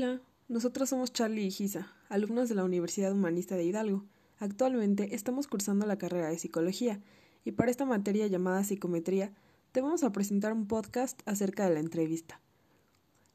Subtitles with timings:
[0.00, 4.04] Hola, nosotros somos Charlie y Gisa, alumnos de la Universidad Humanista de Hidalgo.
[4.38, 7.00] Actualmente estamos cursando la carrera de Psicología
[7.44, 9.32] y para esta materia llamada Psicometría
[9.72, 12.40] te vamos a presentar un podcast acerca de la entrevista.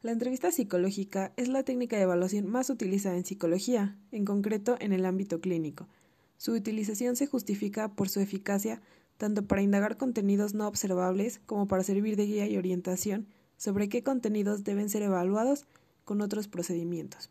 [0.03, 4.93] La entrevista psicológica es la técnica de evaluación más utilizada en psicología, en concreto en
[4.93, 5.89] el ámbito clínico.
[6.37, 8.81] Su utilización se justifica por su eficacia
[9.17, 13.27] tanto para indagar contenidos no observables como para servir de guía y orientación
[13.57, 15.65] sobre qué contenidos deben ser evaluados
[16.05, 17.29] con otros procedimientos.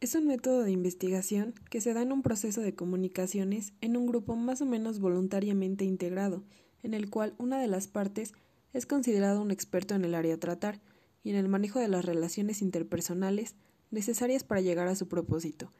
[0.00, 4.06] Es un método de investigación que se da en un proceso de comunicaciones en un
[4.06, 6.42] grupo más o menos voluntariamente integrado,
[6.82, 8.32] en el cual una de las partes
[8.72, 10.80] es considerado un experto en el área a tratar
[11.22, 13.54] y en el manejo de las relaciones interpersonales
[13.92, 15.70] necesarias para llegar a su propósito.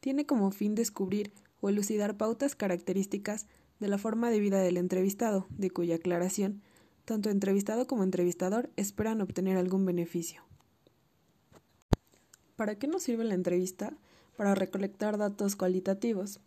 [0.00, 3.46] Tiene como fin descubrir o elucidar pautas características
[3.78, 6.62] de la forma de vida del entrevistado, de cuya aclaración
[7.08, 10.42] tanto entrevistado como entrevistador esperan obtener algún beneficio.
[12.54, 13.96] ¿Para qué nos sirve la entrevista?
[14.36, 16.40] Para recolectar datos cualitativos,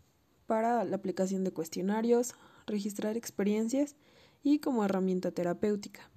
[0.45, 2.35] para la aplicación de cuestionarios,
[2.67, 3.95] registrar experiencias
[4.43, 6.11] y como herramienta terapéutica.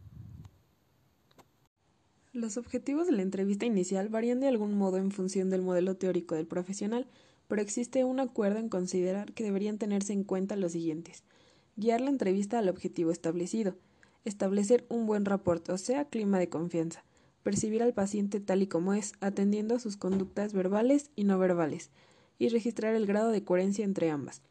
[2.34, 6.34] Los objetivos de la entrevista inicial varían de algún modo en función del modelo teórico
[6.34, 7.08] del profesional,
[7.48, 11.24] pero existe un acuerdo en considerar que deberían tenerse en cuenta los siguientes.
[11.76, 13.78] Guiar la entrevista al objetivo establecido,
[14.24, 17.04] establecer un buen rapport, o sea, clima de confianza,
[17.42, 21.90] percibir al paciente tal y como es, atendiendo a sus conductas verbales y no verbales,
[22.38, 24.42] y registrar el grado de coherencia entre ambas.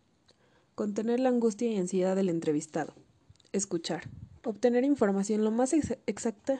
[0.76, 2.94] Contener la angustia y ansiedad del entrevistado.
[3.52, 4.10] Escuchar.
[4.44, 6.60] Obtener información lo más exacta.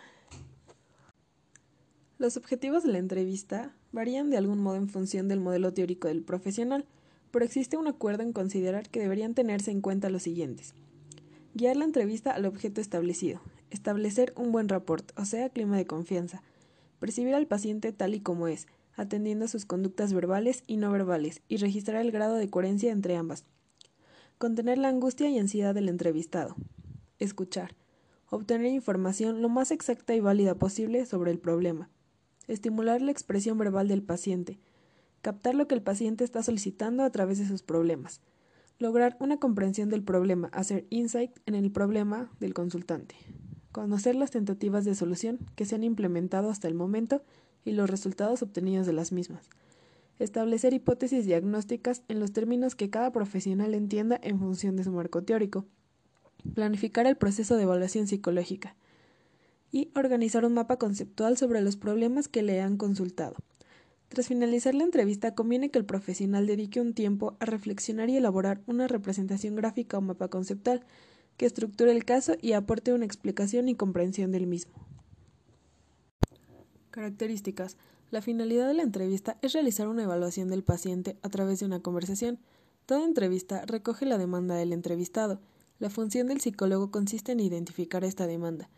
[2.18, 6.24] Los objetivos de la entrevista varían de algún modo en función del modelo teórico del
[6.24, 6.86] profesional,
[7.32, 10.74] pero existe un acuerdo en considerar que deberían tenerse en cuenta los siguientes.
[11.56, 13.40] Guiar la entrevista al objeto establecido.
[13.70, 16.42] Establecer un buen rapport, o sea, clima de confianza.
[16.98, 18.66] Percibir al paciente tal y como es,
[18.96, 23.16] atendiendo a sus conductas verbales y no verbales, y registrar el grado de coherencia entre
[23.18, 23.46] ambas.
[24.40, 26.56] Contener la angustia y ansiedad del entrevistado.
[27.20, 27.76] Escuchar.
[28.32, 31.88] Obtener información lo más exacta y válida posible sobre el problema.
[32.48, 34.58] Estimular la expresión verbal del paciente.
[35.22, 38.22] Captar lo que el paciente está solicitando a través de sus problemas
[38.80, 43.16] Lograr una comprensión del problema, hacer insight en el problema del consultante.
[43.72, 47.24] Conocer las tentativas de solución que se han implementado hasta el momento
[47.66, 49.50] y los resultados obtenidos de las mismas.
[50.20, 55.24] Establecer hipótesis diagnósticas en los términos que cada profesional entienda en función de su marco
[55.24, 55.66] teórico.
[56.54, 58.76] Planificar el proceso de evaluación psicológica.
[59.72, 63.36] Y organizar un mapa conceptual sobre los problemas que le han consultado.
[64.14, 68.62] Tras finalizar la entrevista, conviene que el profesional dedique un tiempo a reflexionar y elaborar
[68.68, 70.86] una representación gráfica o mapa conceptual
[71.36, 74.74] que estructure el caso y aporte una explicación y comprensión del mismo.
[76.92, 77.76] Características.
[78.12, 81.80] La finalidad de la entrevista es realizar una evaluación del paciente a través de una
[81.80, 82.38] conversación.
[82.86, 85.42] Toda entrevista recoge la demanda del entrevistado.
[85.80, 88.70] La función del psicólogo consiste en identificar esta demanda.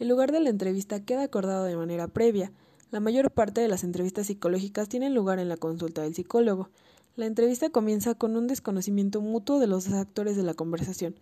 [0.00, 2.50] El lugar de la entrevista queda acordado de manera previa.
[2.92, 6.68] La mayor parte de las entrevistas psicológicas tienen lugar en la consulta del psicólogo.
[7.16, 11.14] La entrevista comienza con un desconocimiento mutuo de los actores de la conversación.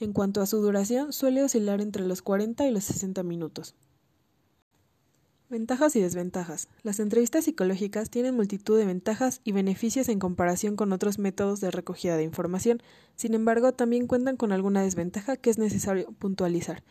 [0.00, 3.74] En cuanto a su duración, suele oscilar entre los 40 y los 60 minutos.
[5.48, 6.68] Ventajas y desventajas.
[6.82, 11.70] Las entrevistas psicológicas tienen multitud de ventajas y beneficios en comparación con otros métodos de
[11.70, 12.82] recogida de información.
[13.16, 16.82] Sin embargo, también cuentan con alguna desventaja que es necesario puntualizar.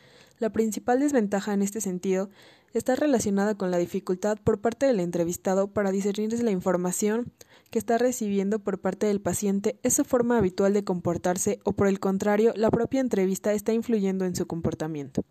[0.43, 2.29] La principal desventaja en este sentido
[2.73, 7.31] está relacionada con la dificultad por parte del entrevistado para discernir si la información
[7.69, 11.87] que está recibiendo por parte del paciente es su forma habitual de comportarse o por
[11.87, 15.23] el contrario, la propia entrevista está influyendo en su comportamiento.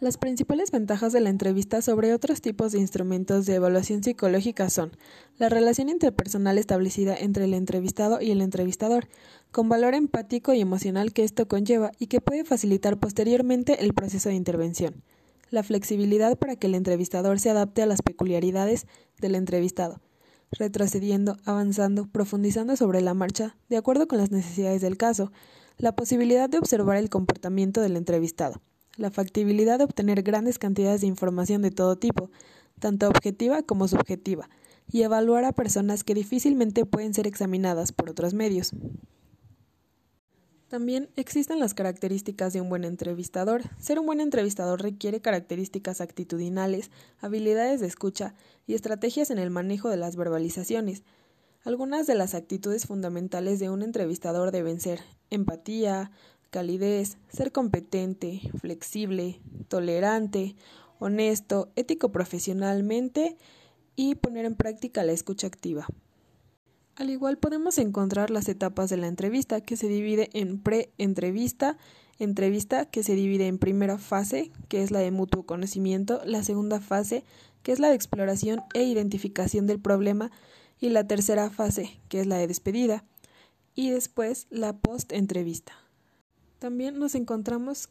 [0.00, 4.92] Las principales ventajas de la entrevista sobre otros tipos de instrumentos de evaluación psicológica son
[5.36, 9.08] la relación interpersonal establecida entre el entrevistado y el entrevistador,
[9.50, 14.30] con valor empático y emocional que esto conlleva y que puede facilitar posteriormente el proceso
[14.30, 15.02] de intervención,
[15.50, 18.86] la flexibilidad para que el entrevistador se adapte a las peculiaridades
[19.18, 20.00] del entrevistado,
[20.50, 25.30] retrocediendo, avanzando, profundizando sobre la marcha, de acuerdo con las necesidades del caso,
[25.76, 28.62] la posibilidad de observar el comportamiento del entrevistado
[29.00, 32.30] la factibilidad de obtener grandes cantidades de información de todo tipo,
[32.78, 34.48] tanto objetiva como subjetiva,
[34.90, 38.72] y evaluar a personas que difícilmente pueden ser examinadas por otros medios.
[40.68, 43.62] También existen las características de un buen entrevistador.
[43.78, 48.34] Ser un buen entrevistador requiere características actitudinales, habilidades de escucha
[48.68, 51.02] y estrategias en el manejo de las verbalizaciones.
[51.64, 55.00] Algunas de las actitudes fundamentales de un entrevistador deben ser
[55.30, 56.12] empatía,
[56.50, 60.56] calidez, ser competente, flexible, tolerante,
[60.98, 63.36] honesto, ético profesionalmente
[63.96, 65.86] y poner en práctica la escucha activa.
[66.96, 71.78] Al igual podemos encontrar las etapas de la entrevista, que se divide en pre-entrevista,
[72.18, 76.80] entrevista que se divide en primera fase, que es la de mutuo conocimiento, la segunda
[76.80, 77.24] fase,
[77.62, 80.30] que es la de exploración e identificación del problema,
[80.78, 83.04] y la tercera fase, que es la de despedida,
[83.74, 85.72] y después la post-entrevista.
[86.60, 87.88] También nos encontramos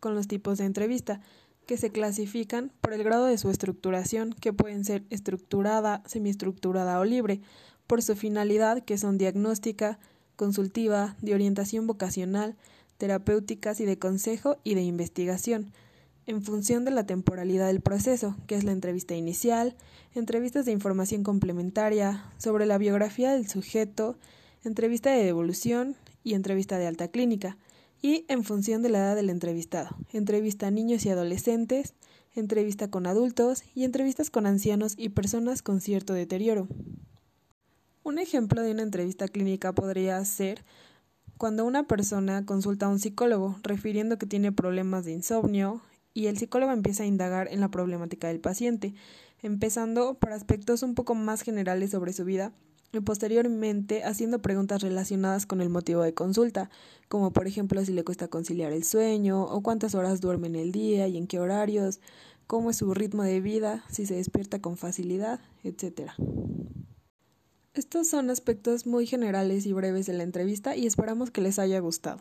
[0.00, 1.20] con los tipos de entrevista,
[1.66, 7.04] que se clasifican por el grado de su estructuración, que pueden ser estructurada, semiestructurada o
[7.04, 7.40] libre,
[7.86, 9.98] por su finalidad, que son diagnóstica,
[10.36, 12.56] consultiva, de orientación vocacional,
[12.96, 15.72] terapéuticas y de consejo y de investigación,
[16.26, 19.74] en función de la temporalidad del proceso, que es la entrevista inicial,
[20.14, 24.16] entrevistas de información complementaria, sobre la biografía del sujeto,
[24.64, 27.56] entrevista de devolución y entrevista de alta clínica,
[28.02, 31.94] y en función de la edad del entrevistado, entrevista a niños y adolescentes,
[32.34, 36.66] entrevista con adultos y entrevistas con ancianos y personas con cierto deterioro.
[38.02, 40.64] Un ejemplo de una entrevista clínica podría ser
[41.38, 45.80] cuando una persona consulta a un psicólogo refiriendo que tiene problemas de insomnio
[46.12, 48.94] y el psicólogo empieza a indagar en la problemática del paciente,
[49.42, 52.52] empezando por aspectos un poco más generales sobre su vida
[52.92, 56.70] y posteriormente haciendo preguntas relacionadas con el motivo de consulta,
[57.08, 60.72] como por ejemplo si le cuesta conciliar el sueño o cuántas horas duerme en el
[60.72, 62.00] día y en qué horarios,
[62.46, 66.14] cómo es su ritmo de vida, si se despierta con facilidad, etcétera.
[67.74, 71.80] Estos son aspectos muy generales y breves de la entrevista y esperamos que les haya
[71.80, 72.18] gustado.